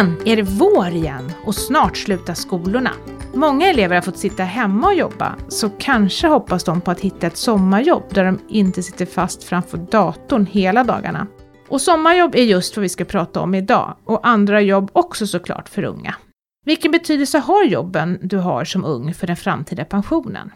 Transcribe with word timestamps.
Äntligen 0.00 0.38
är 0.38 0.42
det 0.42 0.50
vår 0.50 0.88
igen 0.88 1.32
och 1.44 1.54
snart 1.54 1.96
slutar 1.96 2.34
skolorna. 2.34 2.90
Många 3.34 3.66
elever 3.66 3.94
har 3.94 4.02
fått 4.02 4.18
sitta 4.18 4.42
hemma 4.42 4.86
och 4.86 4.94
jobba, 4.94 5.36
så 5.48 5.70
kanske 5.70 6.28
hoppas 6.28 6.64
de 6.64 6.80
på 6.80 6.90
att 6.90 7.00
hitta 7.00 7.26
ett 7.26 7.36
sommarjobb 7.36 8.02
där 8.08 8.24
de 8.24 8.38
inte 8.48 8.82
sitter 8.82 9.06
fast 9.06 9.44
framför 9.44 9.78
datorn 9.78 10.46
hela 10.46 10.84
dagarna. 10.84 11.26
Och 11.68 11.80
sommarjobb 11.80 12.34
är 12.34 12.42
just 12.42 12.76
vad 12.76 12.82
vi 12.82 12.88
ska 12.88 13.04
prata 13.04 13.40
om 13.40 13.54
idag, 13.54 13.96
och 14.04 14.26
andra 14.26 14.60
jobb 14.60 14.90
också 14.92 15.26
såklart 15.26 15.68
för 15.68 15.84
unga. 15.84 16.14
Vilken 16.66 16.92
betydelse 16.92 17.38
har 17.38 17.64
jobben 17.64 18.18
du 18.22 18.36
har 18.36 18.64
som 18.64 18.84
ung 18.84 19.14
för 19.14 19.26
den 19.26 19.36
framtida 19.36 19.84
pensionen? 19.84 20.52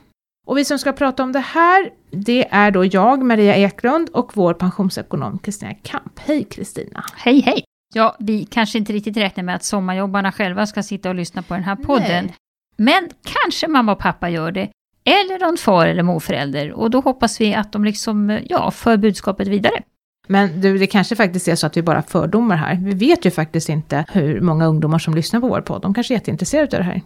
Och 0.47 0.59
vi 0.59 0.65
som 0.65 0.79
ska 0.79 0.93
prata 0.93 1.23
om 1.23 1.33
det 1.33 1.39
här, 1.39 1.91
det 2.11 2.49
är 2.51 2.71
då 2.71 2.85
jag, 2.85 3.23
Maria 3.23 3.57
Eklund, 3.57 4.09
och 4.13 4.37
vår 4.37 4.55
pensionsekonom 4.55 5.39
Kristina 5.39 5.75
Kamp. 5.75 6.19
Hej 6.19 6.45
Kristina! 6.45 7.05
Hej 7.15 7.41
hej! 7.41 7.65
Ja, 7.95 8.17
vi 8.19 8.45
kanske 8.45 8.79
inte 8.79 8.93
riktigt 8.93 9.17
räknar 9.17 9.45
med 9.45 9.55
att 9.55 9.65
sommarjobbarna 9.65 10.33
själva 10.33 10.67
ska 10.67 10.83
sitta 10.83 11.09
och 11.09 11.15
lyssna 11.15 11.43
på 11.43 11.55
den 11.55 11.65
här 11.65 11.77
podden. 11.77 12.25
Nej. 12.25 12.35
Men 12.77 13.09
kanske 13.23 13.69
mamma 13.69 13.93
och 13.93 13.99
pappa 13.99 14.29
gör 14.31 14.53
det. 14.53 14.71
Eller 15.05 15.47
någon 15.47 15.57
far 15.57 15.87
eller 15.87 16.03
morförälder. 16.03 16.73
Och 16.73 16.91
då 16.91 17.01
hoppas 17.01 17.41
vi 17.41 17.55
att 17.55 17.73
de 17.73 17.85
liksom, 17.85 18.41
ja, 18.49 18.71
för 18.71 18.97
budskapet 18.97 19.49
vidare. 19.49 19.83
Men 20.27 20.61
du, 20.61 20.79
det 20.79 20.87
kanske 20.87 21.17
faktiskt 21.17 21.49
är 21.49 21.55
så 21.55 21.67
att 21.67 21.77
vi 21.77 21.83
bara 21.83 21.97
har 21.97 22.03
fördomar 22.03 22.57
här. 22.57 22.75
Vi 22.75 22.95
vet 22.95 23.27
ju 23.27 23.31
faktiskt 23.31 23.69
inte 23.69 24.05
hur 24.13 24.41
många 24.41 24.67
ungdomar 24.67 24.99
som 24.99 25.15
lyssnar 25.15 25.41
på 25.41 25.49
vår 25.49 25.61
podd. 25.61 25.83
De 25.83 25.95
kanske 25.95 26.15
är 26.15 26.17
jätteintresserade 26.17 26.77
av 26.77 26.83
det 26.83 26.91
här. 26.91 27.03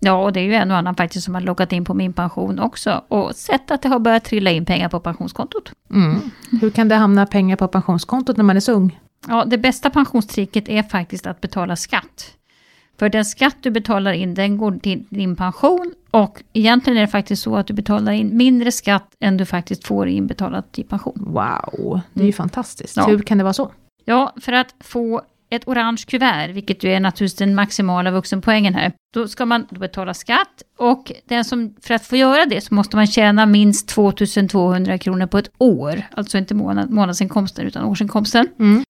Ja, 0.00 0.24
och 0.24 0.32
det 0.32 0.40
är 0.40 0.44
ju 0.44 0.54
en 0.54 0.70
och 0.70 0.76
annan 0.76 0.94
faktiskt 0.94 1.24
som 1.24 1.34
har 1.34 1.40
loggat 1.40 1.72
in 1.72 1.84
på 1.84 1.94
min 1.94 2.12
pension 2.12 2.58
också 2.58 3.04
och 3.08 3.36
sett 3.36 3.70
att 3.70 3.82
det 3.82 3.88
har 3.88 3.98
börjat 3.98 4.24
trilla 4.24 4.50
in 4.50 4.64
pengar 4.64 4.88
på 4.88 5.00
pensionskontot. 5.00 5.72
Mm. 5.90 6.30
Hur 6.60 6.70
kan 6.70 6.88
det 6.88 6.94
hamna 6.94 7.26
pengar 7.26 7.56
på 7.56 7.68
pensionskontot 7.68 8.36
när 8.36 8.44
man 8.44 8.56
är 8.56 8.60
så 8.60 8.72
ung? 8.72 9.00
Ja, 9.28 9.44
det 9.44 9.58
bästa 9.58 9.90
pensionstricket 9.90 10.68
är 10.68 10.82
faktiskt 10.82 11.26
att 11.26 11.40
betala 11.40 11.76
skatt. 11.76 12.36
För 12.98 13.08
den 13.08 13.24
skatt 13.24 13.56
du 13.60 13.70
betalar 13.70 14.12
in, 14.12 14.34
den 14.34 14.56
går 14.56 14.78
till 14.78 15.04
din 15.10 15.36
pension 15.36 15.94
och 16.10 16.42
egentligen 16.52 16.96
är 16.96 17.00
det 17.00 17.08
faktiskt 17.08 17.42
så 17.42 17.56
att 17.56 17.66
du 17.66 17.74
betalar 17.74 18.12
in 18.12 18.36
mindre 18.36 18.72
skatt 18.72 19.14
än 19.20 19.36
du 19.36 19.46
faktiskt 19.46 19.86
får 19.86 20.08
inbetalat 20.08 20.72
till 20.72 20.84
pension. 20.84 21.14
Wow, 21.16 22.00
det 22.12 22.20
är 22.20 22.24
ju 22.24 22.28
mm. 22.28 22.32
fantastiskt. 22.32 22.96
Ja. 22.96 23.06
Hur 23.06 23.18
kan 23.18 23.38
det 23.38 23.44
vara 23.44 23.52
så? 23.52 23.72
Ja, 24.04 24.34
för 24.40 24.52
att 24.52 24.74
få 24.80 25.22
ett 25.50 25.68
orange 25.68 26.04
kuvert, 26.06 26.48
vilket 26.48 26.84
ju 26.84 26.92
är 26.92 27.00
naturligtvis 27.00 27.38
den 27.38 27.54
maximala 27.54 28.10
vuxenpoängen 28.10 28.74
här, 28.74 28.92
då 29.14 29.28
ska 29.28 29.46
man 29.46 29.66
betala 29.70 30.14
skatt 30.14 30.62
och 30.78 31.12
den 31.28 31.44
som, 31.44 31.74
för 31.82 31.94
att 31.94 32.06
få 32.06 32.16
göra 32.16 32.46
det 32.46 32.60
så 32.60 32.74
måste 32.74 32.96
man 32.96 33.06
tjäna 33.06 33.46
minst 33.46 33.88
2200 33.88 34.98
kronor 34.98 35.26
på 35.26 35.38
ett 35.38 35.50
år, 35.58 36.02
alltså 36.16 36.38
inte 36.38 36.54
månad, 36.54 36.90
månadsinkomsten 36.90 37.66
utan 37.66 37.84
årsinkomsten. 37.84 38.48
Mm. 38.58 38.84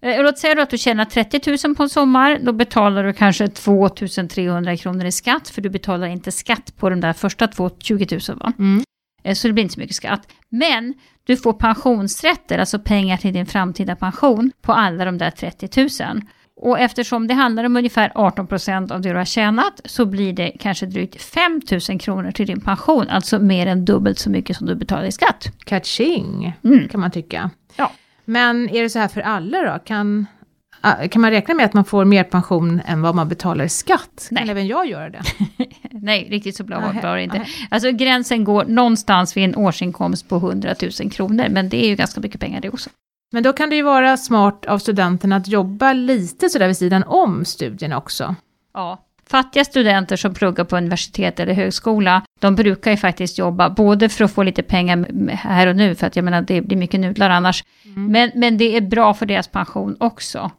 Eh, 0.00 0.22
låt 0.22 0.38
säga 0.38 0.62
att 0.62 0.70
du 0.70 0.78
tjänar 0.78 1.04
30 1.04 1.66
000 1.66 1.76
på 1.76 1.82
en 1.82 1.88
sommar, 1.88 2.38
då 2.42 2.52
betalar 2.52 3.04
du 3.04 3.12
kanske 3.12 3.48
2 3.48 3.88
300 3.88 4.76
kronor 4.76 5.04
i 5.04 5.12
skatt, 5.12 5.48
för 5.48 5.62
du 5.62 5.70
betalar 5.70 6.06
inte 6.06 6.32
skatt 6.32 6.76
på 6.76 6.90
de 6.90 7.00
där 7.00 7.12
första 7.12 7.48
20 7.78 8.18
000 8.28 8.38
va? 8.38 8.52
Mm. 8.58 8.82
Eh, 9.22 9.34
så 9.34 9.48
det 9.48 9.52
blir 9.52 9.62
inte 9.62 9.74
så 9.74 9.80
mycket 9.80 9.96
skatt. 9.96 10.28
Men 10.48 10.94
du 11.24 11.36
får 11.36 11.52
pensionsrätter, 11.52 12.58
alltså 12.58 12.78
pengar 12.78 13.16
till 13.16 13.32
din 13.32 13.46
framtida 13.46 13.96
pension, 13.96 14.52
på 14.62 14.72
alla 14.72 15.04
de 15.04 15.18
där 15.18 15.30
30 15.30 16.04
000. 16.04 16.22
Och 16.60 16.78
eftersom 16.78 17.26
det 17.26 17.34
handlar 17.34 17.64
om 17.64 17.76
ungefär 17.76 18.12
18 18.14 18.46
procent 18.46 18.90
av 18.90 19.00
det 19.00 19.08
du 19.08 19.16
har 19.16 19.24
tjänat, 19.24 19.80
så 19.84 20.06
blir 20.06 20.32
det 20.32 20.52
kanske 20.60 20.86
drygt 20.86 21.22
5 21.22 21.60
000 21.90 22.00
kronor 22.00 22.30
till 22.30 22.46
din 22.46 22.60
pension, 22.60 23.08
alltså 23.08 23.38
mer 23.38 23.66
än 23.66 23.84
dubbelt 23.84 24.18
så 24.18 24.30
mycket 24.30 24.56
som 24.56 24.66
du 24.66 24.74
betalar 24.74 25.04
i 25.04 25.12
skatt. 25.12 25.52
Catching, 25.64 26.56
mm. 26.64 26.88
kan 26.88 27.00
man 27.00 27.10
tycka. 27.10 27.50
Ja. 27.76 27.92
Men 28.28 28.68
är 28.68 28.82
det 28.82 28.90
så 28.90 28.98
här 28.98 29.08
för 29.08 29.20
alla 29.20 29.72
då? 29.72 29.78
Kan, 29.84 30.26
ah, 30.80 31.08
kan 31.08 31.22
man 31.22 31.30
räkna 31.30 31.54
med 31.54 31.66
att 31.66 31.74
man 31.74 31.84
får 31.84 32.04
mer 32.04 32.24
pension 32.24 32.80
än 32.86 33.02
vad 33.02 33.14
man 33.14 33.28
betalar 33.28 33.64
i 33.64 33.68
skatt? 33.68 34.28
Nej. 34.30 34.42
Kan 34.42 34.50
även 34.50 34.66
jag 34.66 34.86
göra 34.86 35.10
det? 35.10 35.22
Nej, 35.90 36.28
riktigt 36.30 36.56
så 36.56 36.64
bra 36.64 36.80
var 37.02 37.16
det 37.16 37.22
inte. 37.22 37.46
Alltså 37.70 37.92
gränsen 37.92 38.44
går 38.44 38.64
någonstans 38.64 39.36
vid 39.36 39.44
en 39.44 39.56
årsinkomst 39.56 40.28
på 40.28 40.36
100 40.36 40.74
000 41.00 41.10
kronor, 41.10 41.46
men 41.50 41.68
det 41.68 41.84
är 41.84 41.88
ju 41.88 41.96
ganska 41.96 42.20
mycket 42.20 42.40
pengar 42.40 42.60
det 42.60 42.68
också. 42.68 42.90
Men 43.32 43.42
då 43.42 43.52
kan 43.52 43.70
det 43.70 43.76
ju 43.76 43.82
vara 43.82 44.16
smart 44.16 44.66
av 44.66 44.78
studenterna 44.78 45.36
att 45.36 45.48
jobba 45.48 45.92
lite 45.92 46.48
sådär 46.48 46.66
vid 46.66 46.76
sidan 46.76 47.04
om 47.06 47.44
studierna 47.44 47.98
också. 47.98 48.34
Ja, 48.74 49.07
Fattiga 49.30 49.64
studenter 49.64 50.16
som 50.16 50.34
pluggar 50.34 50.64
på 50.64 50.76
universitet 50.76 51.40
eller 51.40 51.54
högskola, 51.54 52.22
de 52.40 52.54
brukar 52.54 52.90
ju 52.90 52.96
faktiskt 52.96 53.38
jobba 53.38 53.70
både 53.70 54.08
för 54.08 54.24
att 54.24 54.32
få 54.32 54.42
lite 54.42 54.62
pengar 54.62 55.06
här 55.32 55.66
och 55.66 55.76
nu, 55.76 55.94
för 55.94 56.06
att 56.06 56.16
jag 56.16 56.24
menar 56.24 56.42
det 56.42 56.60
blir 56.60 56.76
mycket 56.76 57.00
nudlar 57.00 57.30
annars, 57.30 57.64
mm. 57.84 58.12
men, 58.12 58.30
men 58.34 58.58
det 58.58 58.76
är 58.76 58.80
bra 58.80 59.14
för 59.14 59.26
deras 59.26 59.48
pension 59.48 59.96
också. 60.00 60.50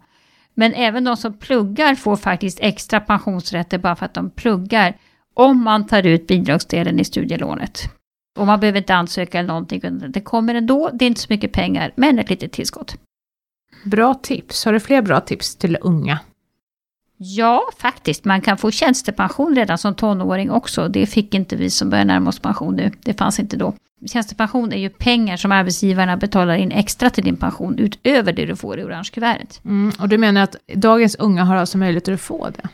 Men 0.53 0.73
även 0.73 1.03
de 1.03 1.17
som 1.17 1.33
pluggar 1.33 1.95
får 1.95 2.15
faktiskt 2.15 2.59
extra 2.61 2.99
pensionsrätter 2.99 3.77
bara 3.77 3.95
för 3.95 4.05
att 4.05 4.13
de 4.13 4.29
pluggar, 4.29 4.97
om 5.33 5.63
man 5.63 5.87
tar 5.87 6.05
ut 6.05 6.27
bidragsdelen 6.27 6.99
i 6.99 7.03
studielånet. 7.03 7.83
Och 8.37 8.47
man 8.47 8.59
behöver 8.59 8.77
inte 8.77 8.95
ansöka 8.95 9.39
eller 9.39 9.47
någonting, 9.47 9.81
det 10.07 10.21
kommer 10.21 10.55
ändå, 10.55 10.89
det 10.93 11.05
är 11.05 11.07
inte 11.07 11.21
så 11.21 11.27
mycket 11.29 11.51
pengar, 11.51 11.91
men 11.95 12.19
ett 12.19 12.29
litet 12.29 12.51
tillskott. 12.51 12.95
Bra 13.83 14.13
tips. 14.13 14.65
Har 14.65 14.73
du 14.73 14.79
fler 14.79 15.01
bra 15.01 15.19
tips 15.19 15.55
till 15.55 15.77
unga? 15.81 16.19
Ja, 17.21 17.69
faktiskt. 17.77 18.25
Man 18.25 18.41
kan 18.41 18.57
få 18.57 18.71
tjänstepension 18.71 19.55
redan 19.55 19.77
som 19.77 19.95
tonåring 19.95 20.51
också. 20.51 20.87
Det 20.87 21.05
fick 21.05 21.33
inte 21.33 21.55
vi 21.55 21.69
som 21.69 21.89
börjar 21.89 22.05
närma 22.05 22.29
oss 22.29 22.39
pension 22.39 22.75
nu. 22.75 22.91
Det 23.03 23.13
fanns 23.13 23.39
inte 23.39 23.57
då. 23.57 23.73
Tjänstepension 24.07 24.73
är 24.73 24.77
ju 24.77 24.89
pengar 24.89 25.37
som 25.37 25.51
arbetsgivarna 25.51 26.17
betalar 26.17 26.55
in 26.55 26.71
extra 26.71 27.09
till 27.09 27.23
din 27.23 27.37
pension 27.37 27.79
utöver 27.79 28.33
det 28.33 28.45
du 28.45 28.55
får 28.55 28.79
i 28.79 28.83
orange 28.83 29.09
kuvertet. 29.13 29.61
Mm, 29.65 29.91
och 29.99 30.09
du 30.09 30.17
menar 30.17 30.41
att 30.41 30.55
dagens 30.75 31.15
unga 31.15 31.43
har 31.43 31.55
alltså 31.55 31.77
möjlighet 31.77 32.07
att 32.07 32.21
få 32.21 32.49
det? 32.49 32.69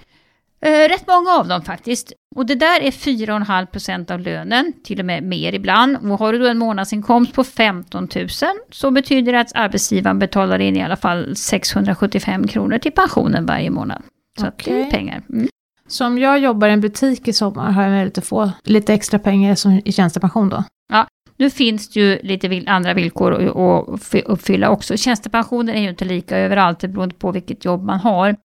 Eh, 0.70 0.90
rätt 0.90 1.08
många 1.08 1.32
av 1.32 1.48
dem 1.48 1.62
faktiskt. 1.62 2.14
Och 2.36 2.46
det 2.46 2.56
där 2.56 2.82
är 2.82 2.92
4,5% 2.92 4.12
av 4.12 4.20
lönen, 4.20 4.74
till 4.84 5.00
och 5.00 5.06
med 5.06 5.24
mer 5.24 5.54
ibland. 5.54 6.12
Och 6.12 6.20
har 6.20 6.34
du 6.34 6.40
då 6.40 6.48
en 6.48 6.58
månadsinkomst 6.58 7.34
på 7.34 7.44
15 7.44 8.08
000 8.16 8.28
så 8.72 8.92
betyder 8.92 9.34
det 9.34 9.40
att 9.40 9.56
arbetsgivaren 9.56 10.20
betalar 10.20 10.60
in 10.60 10.76
i 10.76 10.84
alla 10.84 10.96
fall 10.96 11.36
675 11.36 12.48
kronor 12.48 12.78
till 12.78 12.92
pensionen 12.92 13.46
varje 13.46 13.70
månad. 13.70 14.04
Så 14.40 14.48
okay. 14.48 14.74
det 14.74 14.82
är 14.82 14.92
pengar. 14.92 15.24
Mm. 15.30 15.48
Så 15.88 16.06
om 16.06 16.18
jag 16.18 16.40
jobbar 16.40 16.68
i 16.68 16.72
en 16.72 16.82
butik 16.82 17.28
i 17.28 17.34
sommar, 17.34 17.72
har 17.72 17.84
jag 17.84 17.92
möjlighet 17.92 18.18
att 18.18 18.26
få 18.26 18.52
lite 18.64 18.94
extra 18.94 19.20
pengar 19.20 19.56
som 19.56 19.82
i 19.86 19.92
tjänstepension 19.92 20.50
då? 20.50 20.64
Ja, 20.94 21.08
nu 21.38 21.50
finns 21.50 21.90
det 21.90 22.00
ju 22.00 22.20
lite 22.24 22.64
andra 22.68 22.94
villkor 22.94 23.34
att 23.34 24.16
uppfylla 24.26 24.70
också. 24.70 24.98
Tjänstepensionen 24.98 25.76
är 25.76 25.82
ju 25.82 25.90
inte 25.90 26.06
lika 26.06 26.38
överallt, 26.38 26.80
beror 26.80 27.10
på 27.10 27.32
vilket 27.32 27.66
jobb 27.66 27.84
man 27.84 28.00
har. 28.00 28.36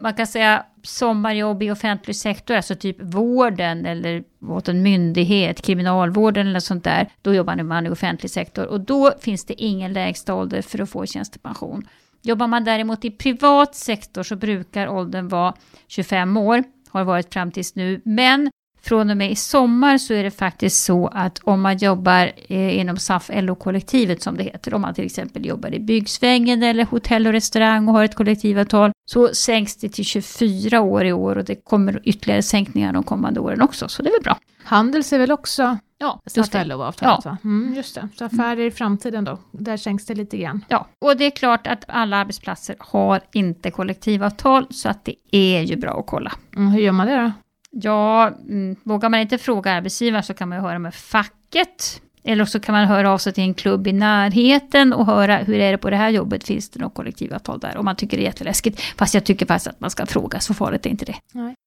Man 0.00 0.14
kan 0.14 0.26
säga 0.26 0.64
sommarjobb 0.82 1.62
i 1.62 1.70
offentlig 1.70 2.16
sektor, 2.16 2.54
alltså 2.54 2.74
typ 2.74 2.96
vården 3.00 3.86
eller 3.86 4.24
åt 4.48 4.68
en 4.68 4.82
myndighet, 4.82 5.62
kriminalvården 5.62 6.46
eller 6.46 6.60
sånt 6.60 6.84
där. 6.84 7.08
Då 7.22 7.34
jobbar 7.34 7.62
man 7.62 7.86
i 7.86 7.90
offentlig 7.90 8.30
sektor 8.30 8.66
och 8.66 8.80
då 8.80 9.12
finns 9.20 9.44
det 9.44 9.62
ingen 9.62 9.92
lägsta 9.92 10.34
ålder 10.34 10.62
för 10.62 10.82
att 10.82 10.90
få 10.90 11.06
tjänstepension. 11.06 11.88
Jobbar 12.22 12.46
man 12.46 12.64
däremot 12.64 13.04
i 13.04 13.10
privat 13.10 13.74
sektor 13.74 14.22
så 14.22 14.36
brukar 14.36 14.88
åldern 14.88 15.28
vara 15.28 15.54
25 15.88 16.36
år, 16.36 16.64
har 16.88 17.04
varit 17.04 17.32
fram 17.32 17.50
tills 17.50 17.74
nu. 17.74 18.00
Men 18.04 18.50
från 18.82 19.10
och 19.10 19.16
med 19.16 19.30
i 19.30 19.36
sommar 19.36 19.98
så 19.98 20.14
är 20.14 20.24
det 20.24 20.30
faktiskt 20.30 20.84
så 20.84 21.06
att 21.06 21.38
om 21.38 21.60
man 21.60 21.76
jobbar 21.78 22.32
eh, 22.48 22.78
inom 22.78 22.96
SAF 22.96 23.30
LO-kollektivet 23.34 24.22
som 24.22 24.36
det 24.36 24.42
heter, 24.42 24.74
om 24.74 24.80
man 24.80 24.94
till 24.94 25.06
exempel 25.06 25.46
jobbar 25.46 25.74
i 25.74 25.80
byggsvängen 25.80 26.62
eller 26.62 26.84
hotell 26.84 27.26
och 27.26 27.32
restaurang 27.32 27.88
och 27.88 27.94
har 27.94 28.04
ett 28.04 28.14
kollektivavtal, 28.14 28.92
så 29.10 29.34
sänks 29.34 29.76
det 29.76 29.88
till 29.88 30.04
24 30.04 30.80
år 30.80 31.04
i 31.04 31.12
år 31.12 31.38
och 31.38 31.44
det 31.44 31.64
kommer 31.64 32.00
ytterligare 32.04 32.42
sänkningar 32.42 32.92
de 32.92 33.02
kommande 33.02 33.40
åren 33.40 33.62
också, 33.62 33.88
så 33.88 34.02
det 34.02 34.08
är 34.08 34.12
väl 34.12 34.22
bra. 34.22 34.38
Handels 34.64 35.12
är 35.12 35.18
väl 35.18 35.32
också 35.32 35.78
Ja, 35.98 36.20
just 36.34 36.52
det. 36.52 36.64
LO-avtalet 36.64 37.24
ja. 37.24 37.30
va? 37.30 37.38
Mm, 37.44 37.74
just 37.74 37.94
det. 37.94 38.08
Så 38.18 38.24
affärer 38.24 38.66
i 38.66 38.70
framtiden 38.70 39.24
då, 39.24 39.38
där 39.52 39.76
sänks 39.76 40.06
det 40.06 40.14
lite 40.14 40.36
grann. 40.36 40.64
Ja, 40.68 40.86
och 40.98 41.16
det 41.16 41.24
är 41.24 41.30
klart 41.30 41.66
att 41.66 41.84
alla 41.88 42.16
arbetsplatser 42.16 42.76
har 42.78 43.20
inte 43.32 43.70
kollektivavtal, 43.70 44.66
så 44.70 44.88
att 44.88 45.04
det 45.04 45.14
är 45.30 45.62
ju 45.62 45.76
bra 45.76 46.00
att 46.00 46.06
kolla. 46.06 46.32
Mm, 46.56 46.68
hur 46.68 46.80
gör 46.80 46.92
man 46.92 47.06
det 47.06 47.16
då? 47.16 47.32
Ja, 47.70 48.28
mm, 48.28 48.76
vågar 48.82 49.08
man 49.08 49.20
inte 49.20 49.38
fråga 49.38 49.72
arbetsgivaren 49.72 50.22
så 50.22 50.34
kan 50.34 50.48
man 50.48 50.58
ju 50.58 50.62
höra 50.62 50.78
med 50.78 50.94
facket. 50.94 52.02
Eller 52.24 52.44
så 52.44 52.60
kan 52.60 52.72
man 52.72 52.86
höra 52.86 53.10
av 53.10 53.18
sig 53.18 53.32
till 53.32 53.44
en 53.44 53.54
klubb 53.54 53.86
i 53.86 53.92
närheten 53.92 54.92
och 54.92 55.06
höra 55.06 55.36
hur 55.36 55.58
är 55.60 55.72
det 55.72 55.78
på 55.78 55.90
det 55.90 55.96
här 55.96 56.10
jobbet, 56.10 56.44
finns 56.44 56.70
det 56.70 56.80
något 56.80 56.94
kollektivavtal 56.94 57.58
där? 57.58 57.76
Om 57.76 57.84
man 57.84 57.96
tycker 57.96 58.16
det 58.16 58.22
är 58.22 58.24
jätteläskigt. 58.24 58.80
Fast 58.96 59.14
jag 59.14 59.24
tycker 59.24 59.46
faktiskt 59.46 59.66
att 59.66 59.80
man 59.80 59.90
ska 59.90 60.06
fråga, 60.06 60.40
så 60.40 60.54
farligt 60.54 60.86
är 60.86 60.90
inte 60.90 61.04
det. 61.04 61.16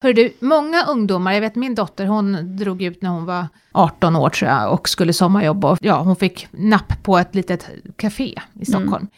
Hör 0.03 0.13
du, 0.13 0.33
många 0.39 0.86
ungdomar, 0.86 1.33
jag 1.33 1.42
vet 1.42 1.56
min 1.56 1.75
dotter, 1.75 2.06
hon 2.06 2.57
drog 2.57 2.81
ut 2.81 3.01
när 3.01 3.09
hon 3.09 3.25
var 3.25 3.48
18 3.71 4.15
år 4.15 4.30
tror 4.30 4.51
jag 4.51 4.74
och 4.74 4.89
skulle 4.89 5.13
sommarjobba. 5.13 5.77
Ja, 5.81 6.01
hon 6.01 6.15
fick 6.15 6.48
napp 6.51 7.04
på 7.04 7.18
ett 7.18 7.36
litet 7.36 7.69
café 7.95 8.36
i 8.59 8.65
Stockholm. 8.65 8.95
Mm. 8.95 9.09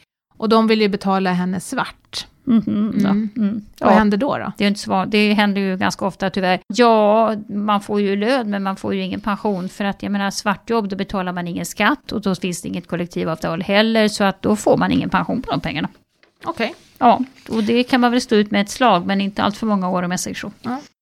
Och 0.44 0.50
de 0.50 0.68
ville 0.68 0.84
ju 0.84 0.90
betala 0.90 1.32
henne 1.32 1.60
svart. 1.60 2.28
Mm, 2.48 2.64
mm, 2.68 3.30
mm. 3.38 3.66
Vad 3.80 3.92
ja. 3.92 3.98
händer 3.98 4.18
då? 4.18 4.38
då? 4.38 4.52
Det, 4.58 4.64
är 4.64 4.68
inte 4.68 4.80
svar. 4.80 5.06
det 5.06 5.34
händer 5.34 5.62
ju 5.62 5.78
ganska 5.78 6.06
ofta 6.06 6.30
tyvärr. 6.30 6.60
Ja, 6.68 7.36
man 7.50 7.82
får 7.82 8.02
ju 8.02 8.16
lön 8.16 8.50
men 8.50 8.64
man 8.64 8.76
får 8.76 8.94
ju 8.94 9.02
ingen 9.02 9.22
pension. 9.22 9.70
För 9.70 9.86
att 9.86 10.04
jag 10.04 10.12
menar 10.12 10.32
svartjobb, 10.32 10.90
då 10.90 10.96
betalar 10.96 11.34
man 11.34 11.48
ingen 11.48 11.66
skatt 11.66 12.12
och 12.12 12.22
då 12.22 12.36
finns 12.36 12.62
det 12.62 12.68
inget 12.68 12.88
kollektivavtal 12.88 13.62
heller. 13.62 14.08
Så 14.08 14.24
att 14.24 14.42
då 14.42 14.56
får 14.56 14.78
man 14.78 14.92
ingen 14.92 15.10
pension 15.10 15.42
på 15.42 15.52
de 15.52 15.60
pengarna. 15.60 15.90
Okej. 16.44 16.66
Okay. 16.66 16.80
Ja, 16.98 17.20
och 17.50 17.64
det 17.64 17.84
kan 17.84 18.02
man 18.02 18.12
väl 18.12 18.22
stå 18.22 18.36
ut 18.36 18.52
med 18.52 18.62
ett 18.62 18.70
slag, 18.70 19.06
men 19.06 19.22
inte 19.22 19.44
allt 19.44 19.58
för 19.58 19.66
många 19.66 19.90
år 19.90 20.04
om 20.04 20.12
jag 20.12 20.20
säger 20.20 20.36
så. 20.36 20.52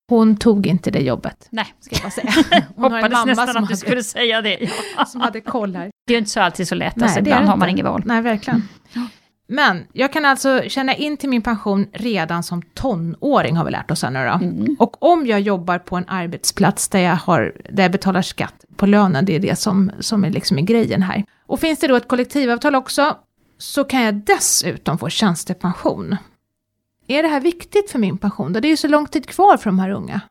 Hon 0.10 0.38
tog 0.38 0.68
inte 0.68 0.92
det 0.92 1.00
jobbet, 1.00 1.48
Nej, 1.50 1.74
ska 1.80 1.96
jag 1.96 2.04
bara 2.04 2.12
säga. 2.12 2.64
Hon 2.76 2.84
hoppades 2.84 3.12
mamma 3.12 3.26
nästan 3.26 3.50
att 3.50 3.56
du 3.56 3.60
hade, 3.60 3.78
skulle 3.78 4.04
säga 4.04 4.42
det. 4.42 4.58
Ja. 4.98 5.06
som 5.08 5.22
hade 5.22 5.42
koll 5.42 5.76
här. 5.76 5.92
Det 6.08 6.14
är 6.14 6.16
ju 6.16 6.18
inte 6.20 6.32
så 6.32 6.42
alltid 6.42 6.68
så 6.68 6.76
lätt, 6.76 6.96
Nej, 6.96 7.04
alltså, 7.04 7.22
det 7.22 7.30
är 7.30 7.32
ibland 7.32 7.50
har 7.50 7.58
man 7.58 7.70
inget 7.70 7.86
val. 7.86 8.02
Nej, 8.06 8.22
verkligen. 8.22 8.68
Ja. 9.52 9.56
Men 9.56 9.86
jag 9.94 10.14
kan 10.14 10.26
alltså 10.26 10.62
tjäna 10.68 10.96
in 10.96 11.18
till 11.18 11.30
min 11.30 11.42
pension 11.42 11.88
redan 11.94 12.44
som 12.44 12.62
tonåring 12.62 13.56
har 13.56 13.66
vi 13.66 13.72
lärt 13.72 13.92
oss 13.92 14.04
här 14.04 14.12
nu 14.12 14.20
då. 14.20 14.46
Mm. 14.46 14.76
Och 14.80 15.04
om 15.04 15.26
jag 15.26 15.42
jobbar 15.42 15.80
på 15.80 15.96
en 15.96 16.06
arbetsplats 16.08 16.90
där 16.90 17.00
jag, 17.00 17.16
har, 17.16 17.56
där 17.70 17.84
jag 17.84 17.92
betalar 17.92 18.22
skatt 18.22 18.66
på 18.76 18.86
lönen, 18.86 19.26
det 19.26 19.36
är 19.36 19.40
det 19.40 19.56
som, 19.56 19.92
som 20.00 20.24
är 20.24 20.30
liksom 20.30 20.58
är 20.58 20.62
grejen 20.62 21.02
här. 21.02 21.24
Och 21.46 21.60
finns 21.60 21.80
det 21.80 21.88
då 21.88 21.96
ett 21.96 22.08
kollektivavtal 22.08 22.76
också, 22.76 23.18
så 23.58 23.84
kan 23.84 24.02
jag 24.02 24.16
dessutom 24.16 24.98
få 24.98 25.10
tjänstepension. 25.10 26.18
Är 27.08 27.24
det 27.24 27.30
här 27.30 27.42
viktigt 27.42 27.92
för 27.92 28.00
min 28.00 28.18
pension? 28.18 28.54
då? 28.54 28.60
Det 28.60 28.68
är 28.68 28.70
ju 28.70 28.78
så 28.78 28.88
lång 28.88 29.08
tid 29.08 29.26
kvar 29.26 29.58
för 29.58 29.66
de 29.66 29.80
här 29.80 29.90
unga. 29.90 30.22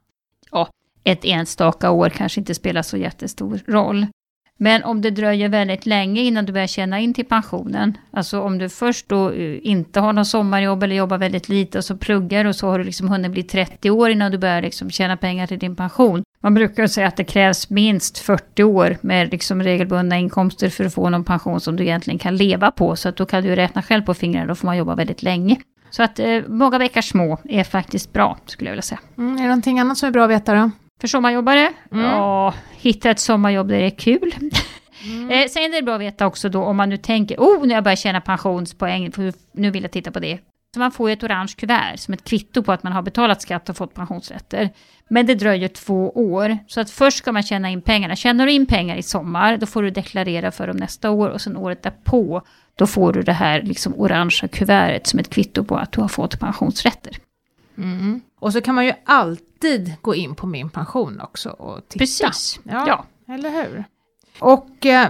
Ett 1.05 1.25
enstaka 1.25 1.91
år 1.91 2.09
kanske 2.09 2.41
inte 2.41 2.55
spelar 2.55 2.83
så 2.83 2.97
jättestor 2.97 3.61
roll. 3.67 4.07
Men 4.63 4.85
om 4.85 5.01
det 5.01 5.11
dröjer 5.11 5.49
väldigt 5.49 5.87
länge 5.87 6.23
innan 6.23 6.47
du 6.47 6.53
börjar 6.53 6.67
tjäna 6.67 7.01
in 7.01 7.15
till 7.15 7.25
pensionen, 7.25 7.99
alltså 8.11 8.41
om 8.41 8.59
du 8.59 8.69
först 8.69 9.09
då 9.09 9.31
eh, 9.31 9.59
inte 9.63 10.01
har 10.01 10.13
någon 10.13 10.27
sommarjobb 10.27 10.83
eller 10.83 10.97
jobbar 10.97 11.19
väldigt 11.19 11.49
lite 11.49 11.79
och 11.79 11.85
så 11.85 11.97
pluggar 11.97 12.45
och 12.45 12.57
så 12.57 12.67
har 12.67 12.79
du 12.79 12.85
liksom 12.85 13.09
hunnit 13.09 13.31
bli 13.31 13.43
30 13.43 13.91
år 13.91 14.11
innan 14.11 14.33
du 14.33 14.39
börjar 14.39 14.63
liksom 14.63 14.91
tjäna 14.91 15.17
pengar 15.17 15.47
till 15.47 15.59
din 15.59 15.77
pension. 15.77 16.23
Man 16.43 16.55
brukar 16.55 16.87
säga 16.87 17.07
att 17.07 17.17
det 17.17 17.25
krävs 17.25 17.71
minst 17.71 18.19
40 18.19 18.63
år 18.63 18.97
med 19.01 19.31
liksom 19.31 19.63
regelbundna 19.63 20.19
inkomster 20.19 20.69
för 20.69 20.85
att 20.85 20.95
få 20.95 21.11
någon 21.11 21.25
pension 21.25 21.61
som 21.61 21.77
du 21.77 21.85
egentligen 21.85 22.19
kan 22.19 22.37
leva 22.37 22.71
på. 22.71 22.97
Så 22.97 23.09
att 23.09 23.17
då 23.17 23.27
kan 23.27 23.43
du 23.43 23.57
räkna 23.57 23.83
själv 23.83 24.03
på 24.03 24.15
fingrarna, 24.15 24.47
då 24.47 24.55
får 24.55 24.67
man 24.67 24.77
jobba 24.77 24.95
väldigt 24.95 25.23
länge. 25.23 25.57
Så 25.91 26.03
att 26.03 26.19
eh, 26.19 26.41
många 26.49 26.79
veckor 26.79 27.01
små 27.01 27.39
är 27.45 27.65
faktiskt 27.65 28.13
bra, 28.13 28.39
skulle 28.47 28.71
jag 28.71 28.73
vilja 28.73 28.83
säga. 28.83 29.01
Mm, 29.19 29.37
är 29.37 29.43
det 29.43 29.49
någonting 29.49 29.79
annat 29.79 29.99
som 29.99 30.07
är 30.07 30.13
bra 30.13 30.25
att 30.25 30.31
veta 30.31 30.55
då? 30.55 30.71
För 31.01 31.09
sommarjobbare? 31.09 31.73
Mm. 31.93 32.05
Ja, 32.05 32.55
hitta 32.71 33.11
ett 33.11 33.21
sommarjobb 33.21 33.69
där 33.69 33.79
det 33.79 33.87
är 33.87 33.99
kul. 33.99 34.35
Eh, 35.31 35.49
sen 35.49 35.63
är 35.63 35.77
det 35.77 35.83
bra 35.83 35.95
att 35.95 36.01
veta 36.01 36.27
också 36.27 36.49
då 36.49 36.63
om 36.63 36.77
man 36.77 36.89
nu 36.89 36.97
tänker, 36.97 37.37
oh, 37.37 37.67
när 37.67 37.75
jag 37.75 37.85
börjar 37.85 37.97
tjäna 37.97 38.21
pensionspoäng, 38.21 39.13
nu 39.53 39.71
vill 39.71 39.83
jag 39.83 39.93
titta 39.93 40.11
på 40.11 40.21
det. 40.21 40.39
Så 40.75 40.81
man 40.81 40.93
får 40.93 41.09
ju 41.09 41.13
ett 41.13 41.23
orange 41.23 41.55
kuvert 41.57 41.97
som 41.97 42.15
ett 42.15 42.25
kvitto 42.25 42.63
på 42.63 42.73
att 42.73 42.83
man 42.83 42.93
har 42.93 43.03
betalat 43.03 43.43
skatt 43.43 43.69
och 43.69 43.77
fått 43.77 43.95
pensionsrätter. 43.95 44.71
Men 45.09 45.27
det 45.27 45.35
dröjer 45.35 45.69
två 45.69 46.11
år. 46.11 46.59
Så 46.67 46.81
att 46.81 46.91
först 46.91 47.19
ska 47.19 47.33
man 47.33 47.43
tjäna 47.43 47.71
in 47.71 47.83
pengarna. 47.83 48.17
Tjänar 48.17 48.47
du 48.47 48.53
in 48.53 48.67
pengar 48.67 48.97
i 48.97 49.03
sommar, 49.03 49.57
då 49.57 49.67
får 49.67 49.83
du 49.83 49.91
deklarera 49.91 50.51
för 50.51 50.67
dem 50.67 50.77
nästa 50.77 51.11
år 51.11 51.29
och 51.29 51.41
sen 51.41 51.57
året 51.57 51.83
därpå, 51.83 52.43
då 52.75 52.87
får 52.87 53.13
du 53.13 53.23
det 53.23 53.33
här 53.33 53.63
liksom 53.63 53.95
orangea 53.97 54.49
kuvertet 54.49 55.07
som 55.07 55.19
ett 55.19 55.31
kvitto 55.31 55.65
på 55.65 55.77
att 55.77 55.93
du 55.93 56.01
har 56.01 56.09
fått 56.09 56.41
pensionsrätter. 56.41 57.17
Mm. 57.79 58.21
Och 58.41 58.53
så 58.53 58.61
kan 58.61 58.75
man 58.75 58.85
ju 58.87 58.93
alltid 59.05 59.95
gå 60.03 60.15
in 60.15 60.35
på 60.35 60.47
min 60.47 60.71
pension 60.71 61.21
också 61.21 61.51
och 61.51 61.89
titta. 61.89 61.99
Precis. 61.99 62.61
Ja, 62.63 62.85
Ja. 62.87 63.05
eller 63.35 63.51
hur? 63.51 63.85
Och 64.39 64.87
eh, 64.87 65.09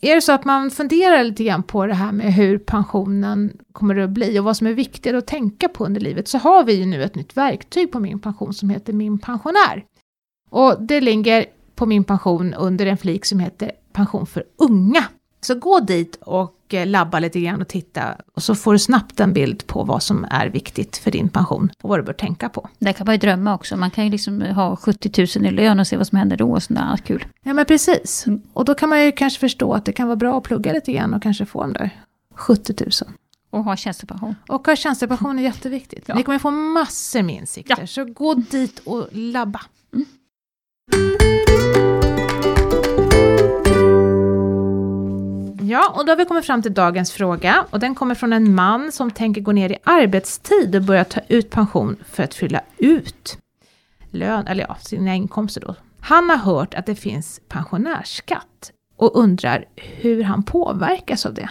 är 0.00 0.14
det 0.14 0.20
så 0.20 0.32
att 0.32 0.44
man 0.44 0.70
funderar 0.70 1.24
lite 1.24 1.44
grann 1.44 1.62
på 1.62 1.86
det 1.86 1.94
här 1.94 2.12
med 2.12 2.34
hur 2.34 2.58
pensionen 2.58 3.52
kommer 3.72 3.96
att 3.96 4.10
bli 4.10 4.38
och 4.38 4.44
vad 4.44 4.56
som 4.56 4.66
är 4.66 4.72
viktigt 4.72 5.14
att 5.14 5.26
tänka 5.26 5.68
på 5.68 5.84
under 5.84 6.00
livet 6.00 6.28
så 6.28 6.38
har 6.38 6.64
vi 6.64 6.72
ju 6.72 6.86
nu 6.86 7.02
ett 7.04 7.14
nytt 7.14 7.36
verktyg 7.36 7.92
på 7.92 8.00
min 8.00 8.20
pension 8.20 8.54
som 8.54 8.70
heter 8.70 8.92
Min 8.92 9.18
pensionär. 9.18 9.84
Och 10.50 10.82
det 10.82 11.00
ligger 11.00 11.44
på 11.74 11.86
min 11.86 12.04
pension 12.04 12.54
under 12.54 12.86
en 12.86 12.96
flik 12.98 13.24
som 13.24 13.38
heter 13.40 13.72
Pension 13.92 14.26
för 14.26 14.44
unga. 14.56 15.04
Så 15.40 15.54
gå 15.54 15.80
dit 15.80 16.16
och 16.16 16.54
eh, 16.74 16.86
labba 16.86 17.18
lite 17.18 17.40
grann 17.40 17.60
och 17.60 17.68
titta 17.68 18.16
och 18.34 18.42
så 18.42 18.54
får 18.54 18.72
du 18.72 18.78
snabbt 18.78 19.20
en 19.20 19.32
bild 19.32 19.66
på 19.66 19.84
vad 19.84 20.02
som 20.02 20.26
är 20.30 20.46
viktigt 20.46 20.96
för 20.96 21.10
din 21.10 21.28
pension 21.28 21.70
och 21.82 21.88
vad 21.90 21.98
du 21.98 22.02
bör 22.02 22.12
tänka 22.12 22.48
på. 22.48 22.68
Där 22.78 22.92
kan 22.92 23.04
man 23.04 23.14
ju 23.14 23.18
drömma 23.18 23.54
också. 23.54 23.76
Man 23.76 23.90
kan 23.90 24.04
ju 24.04 24.10
liksom 24.10 24.42
ha 24.42 24.76
70 24.76 25.38
000 25.38 25.46
i 25.46 25.50
lön 25.50 25.80
och 25.80 25.86
se 25.86 25.96
vad 25.96 26.06
som 26.06 26.18
händer 26.18 26.36
då 26.36 26.50
och 26.52 26.62
sånt 26.62 26.78
där. 26.78 26.96
Kul. 26.96 27.24
Ja 27.42 27.54
men 27.54 27.64
precis. 27.64 28.26
Mm. 28.26 28.42
Och 28.52 28.64
då 28.64 28.74
kan 28.74 28.88
man 28.88 29.04
ju 29.04 29.12
kanske 29.12 29.40
förstå 29.40 29.72
att 29.72 29.84
det 29.84 29.92
kan 29.92 30.06
vara 30.08 30.16
bra 30.16 30.38
att 30.38 30.44
plugga 30.44 30.72
lite 30.72 30.92
grann 30.92 31.14
och 31.14 31.22
kanske 31.22 31.46
få 31.46 31.60
de 31.62 31.72
där 31.72 31.90
70 32.34 32.74
000. 32.80 32.90
Och 33.50 33.64
ha 33.64 33.76
tjänstepension. 33.76 34.34
Och 34.48 34.66
ha 34.66 34.76
tjänstepension 34.76 35.38
är 35.38 35.42
jätteviktigt. 35.42 36.04
Ja. 36.06 36.14
Ni 36.14 36.22
kommer 36.22 36.38
få 36.38 36.50
massor 36.50 37.22
med 37.22 37.34
insikter, 37.34 37.76
Ja. 37.80 37.86
så 37.86 38.04
gå 38.04 38.34
dit 38.34 38.78
och 38.84 39.08
labba. 39.12 39.60
Mm. 39.94 40.06
Ja, 45.90 45.94
och 45.98 46.06
då 46.06 46.12
har 46.12 46.16
vi 46.16 46.24
kommit 46.24 46.46
fram 46.46 46.62
till 46.62 46.74
dagens 46.74 47.12
fråga 47.12 47.66
och 47.70 47.80
den 47.80 47.94
kommer 47.94 48.14
från 48.14 48.32
en 48.32 48.54
man 48.54 48.92
som 48.92 49.10
tänker 49.10 49.40
gå 49.40 49.52
ner 49.52 49.72
i 49.72 49.76
arbetstid 49.84 50.76
och 50.76 50.82
börja 50.82 51.04
ta 51.04 51.20
ut 51.28 51.50
pension 51.50 51.96
för 52.10 52.22
att 52.22 52.34
fylla 52.34 52.60
ut 52.78 53.38
lön, 54.10 54.46
eller 54.46 54.64
ja, 54.68 54.74
sina 54.74 55.14
inkomster 55.14 55.60
då. 55.60 55.74
Han 56.00 56.30
har 56.30 56.36
hört 56.36 56.74
att 56.74 56.86
det 56.86 56.94
finns 56.94 57.40
pensionärsskatt 57.48 58.72
och 58.96 59.18
undrar 59.18 59.64
hur 59.76 60.22
han 60.22 60.42
påverkas 60.42 61.26
av 61.26 61.34
det. 61.34 61.50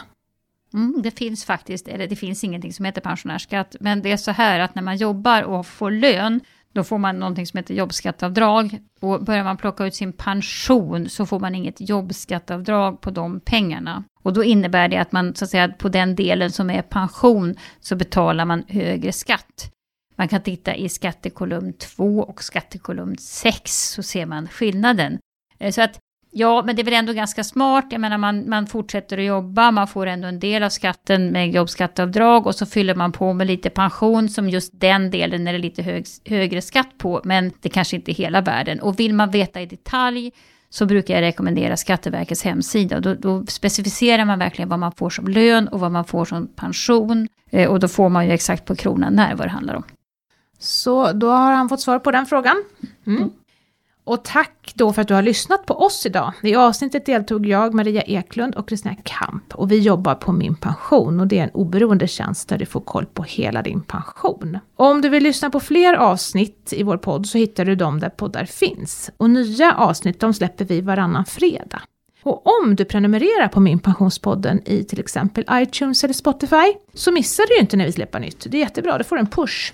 Mm, 0.73 1.01
det 1.01 1.11
finns 1.11 1.45
faktiskt, 1.45 1.87
eller 1.87 2.07
det 2.07 2.15
finns 2.15 2.43
ingenting 2.43 2.73
som 2.73 2.85
heter 2.85 3.01
pensionärsskatt, 3.01 3.75
men 3.79 4.01
det 4.01 4.11
är 4.11 4.17
så 4.17 4.31
här 4.31 4.59
att 4.59 4.75
när 4.75 4.81
man 4.81 4.97
jobbar 4.97 5.43
och 5.43 5.67
får 5.67 5.91
lön, 5.91 6.41
då 6.73 6.83
får 6.83 6.97
man 6.97 7.19
någonting 7.19 7.47
som 7.47 7.57
heter 7.57 7.73
jobbskatteavdrag. 7.73 8.79
Och 8.99 9.23
börjar 9.23 9.43
man 9.43 9.57
plocka 9.57 9.85
ut 9.85 9.95
sin 9.95 10.13
pension 10.13 11.09
så 11.09 11.25
får 11.25 11.39
man 11.39 11.55
inget 11.55 11.89
jobbskatteavdrag 11.89 13.01
på 13.01 13.11
de 13.11 13.39
pengarna. 13.39 14.03
Och 14.23 14.33
då 14.33 14.43
innebär 14.43 14.87
det 14.87 14.97
att 14.97 15.11
man, 15.11 15.35
så 15.35 15.45
att 15.45 15.51
säga, 15.51 15.67
på 15.67 15.89
den 15.89 16.15
delen 16.15 16.51
som 16.51 16.69
är 16.69 16.81
pension, 16.81 17.55
så 17.79 17.95
betalar 17.95 18.45
man 18.45 18.63
högre 18.67 19.11
skatt. 19.11 19.71
Man 20.15 20.27
kan 20.27 20.41
titta 20.41 20.75
i 20.75 20.89
skattekolumn 20.89 21.73
2 21.73 22.19
och 22.19 22.43
skattekolumn 22.43 23.17
6, 23.17 23.89
så 23.89 24.03
ser 24.03 24.25
man 24.25 24.47
skillnaden. 24.47 25.19
Eh, 25.59 25.71
så 25.71 25.81
att 25.81 25.99
Ja, 26.31 26.63
men 26.65 26.75
det 26.75 26.81
är 26.81 26.83
väl 26.83 26.93
ändå 26.93 27.13
ganska 27.13 27.43
smart. 27.43 27.85
Jag 27.89 28.01
menar, 28.01 28.17
man, 28.17 28.49
man 28.49 28.67
fortsätter 28.67 29.17
att 29.17 29.23
jobba, 29.23 29.71
man 29.71 29.87
får 29.87 30.05
ändå 30.05 30.27
en 30.27 30.39
del 30.39 30.63
av 30.63 30.69
skatten 30.69 31.31
med 31.31 31.51
jobbskatteavdrag 31.51 32.47
och 32.47 32.55
så 32.55 32.65
fyller 32.65 32.95
man 32.95 33.11
på 33.11 33.33
med 33.33 33.47
lite 33.47 33.69
pension 33.69 34.29
som 34.29 34.49
just 34.49 34.79
den 34.79 35.11
delen 35.11 35.47
är 35.47 35.53
det 35.53 35.59
lite 35.59 35.83
hög, 35.83 36.05
högre 36.25 36.61
skatt 36.61 36.89
på, 36.97 37.21
men 37.23 37.51
det 37.61 37.69
kanske 37.69 37.95
inte 37.95 38.11
är 38.11 38.13
hela 38.13 38.41
världen. 38.41 38.79
Och 38.79 38.99
vill 38.99 39.13
man 39.13 39.31
veta 39.31 39.61
i 39.61 39.65
detalj 39.65 40.31
så 40.69 40.85
brukar 40.85 41.13
jag 41.13 41.21
rekommendera 41.21 41.77
Skatteverkets 41.77 42.43
hemsida. 42.43 42.99
Då, 42.99 43.13
då 43.13 43.45
specificerar 43.45 44.25
man 44.25 44.39
verkligen 44.39 44.69
vad 44.69 44.79
man 44.79 44.91
får 44.91 45.09
som 45.09 45.27
lön 45.27 45.67
och 45.67 45.79
vad 45.79 45.91
man 45.91 46.05
får 46.05 46.25
som 46.25 46.47
pension. 46.47 47.27
Eh, 47.49 47.69
och 47.69 47.79
då 47.79 47.87
får 47.87 48.09
man 48.09 48.25
ju 48.25 48.31
exakt 48.31 48.65
på 48.65 48.75
kronan 48.75 49.13
när 49.13 49.35
vad 49.35 49.47
det 49.47 49.51
handlar 49.51 49.75
om. 49.75 49.83
Så 50.59 51.11
då 51.11 51.29
har 51.29 51.51
han 51.51 51.69
fått 51.69 51.81
svar 51.81 51.99
på 51.99 52.11
den 52.11 52.25
frågan. 52.25 52.63
Mm. 53.07 53.29
Och 54.03 54.23
tack 54.23 54.71
då 54.75 54.93
för 54.93 55.01
att 55.01 55.07
du 55.07 55.13
har 55.13 55.21
lyssnat 55.21 55.65
på 55.65 55.73
oss 55.73 56.05
idag. 56.05 56.33
I 56.43 56.55
avsnittet 56.55 57.05
deltog 57.05 57.45
jag, 57.45 57.73
Maria 57.73 58.01
Eklund 58.01 58.55
och 58.55 58.69
Kristina 58.69 58.95
Kamp. 59.03 59.55
Och 59.55 59.71
vi 59.71 59.79
jobbar 59.79 60.15
på 60.15 60.31
Min 60.31 60.55
pension 60.55 61.19
och 61.19 61.27
det 61.27 61.39
är 61.39 61.43
en 61.43 61.49
oberoende 61.53 62.07
tjänst 62.07 62.49
där 62.49 62.57
du 62.57 62.65
får 62.65 62.81
koll 62.81 63.05
på 63.05 63.23
hela 63.23 63.61
din 63.61 63.81
pension. 63.81 64.59
Och 64.75 64.85
om 64.85 65.01
du 65.01 65.09
vill 65.09 65.23
lyssna 65.23 65.49
på 65.49 65.59
fler 65.59 65.93
avsnitt 65.93 66.73
i 66.73 66.83
vår 66.83 66.97
podd 66.97 67.27
så 67.27 67.37
hittar 67.37 67.65
du 67.65 67.75
dem 67.75 67.99
där 67.99 68.09
poddar 68.09 68.45
finns. 68.45 69.11
Och 69.17 69.29
nya 69.29 69.75
avsnitt 69.75 70.19
de 70.19 70.33
släpper 70.33 70.65
vi 70.65 70.81
varannan 70.81 71.25
fredag. 71.25 71.81
Och 72.23 72.47
om 72.47 72.75
du 72.75 72.85
prenumererar 72.85 73.47
på 73.47 73.59
Min 73.59 73.79
Pensionspodden 73.79 74.61
i 74.65 74.83
till 74.83 74.99
exempel 74.99 75.45
iTunes 75.51 76.03
eller 76.03 76.13
Spotify 76.13 76.73
så 76.93 77.11
missar 77.11 77.47
du 77.47 77.55
ju 77.55 77.61
inte 77.61 77.77
när 77.77 77.85
vi 77.85 77.91
släpper 77.91 78.19
nytt. 78.19 78.47
Det 78.49 78.57
är 78.57 78.61
jättebra, 78.61 78.97
du 78.97 79.03
får 79.03 79.17
en 79.17 79.27
push. 79.27 79.73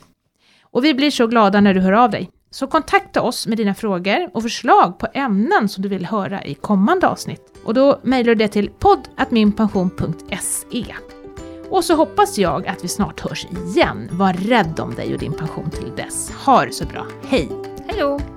Och 0.61 0.85
vi 0.85 0.93
blir 0.93 1.11
så 1.11 1.27
glada 1.27 1.61
när 1.61 1.73
du 1.73 1.79
hör 1.79 1.91
av 1.91 2.11
dig. 2.11 2.29
Så 2.55 2.67
kontakta 2.67 3.21
oss 3.21 3.47
med 3.47 3.57
dina 3.57 3.73
frågor 3.73 4.29
och 4.33 4.43
förslag 4.43 4.99
på 4.99 5.07
ämnen 5.13 5.69
som 5.69 5.83
du 5.83 5.89
vill 5.89 6.05
höra 6.05 6.43
i 6.43 6.53
kommande 6.53 7.07
avsnitt. 7.07 7.41
Och 7.65 7.73
då 7.73 7.99
mejlar 8.03 8.35
du 8.35 8.35
det 8.35 8.47
till 8.47 8.69
poddatminpension.se. 8.69 10.85
Och 11.69 11.83
så 11.83 11.95
hoppas 11.95 12.37
jag 12.37 12.67
att 12.67 12.83
vi 12.83 12.87
snart 12.87 13.19
hörs 13.19 13.45
igen. 13.45 14.09
Var 14.11 14.33
rädd 14.33 14.79
om 14.79 14.95
dig 14.95 15.13
och 15.13 15.19
din 15.19 15.33
pension 15.33 15.69
till 15.69 15.91
dess. 15.95 16.31
Ha 16.31 16.65
det 16.65 16.71
så 16.71 16.85
bra. 16.85 17.05
Hej! 17.27 17.49
Hej 17.87 17.99
då! 17.99 18.34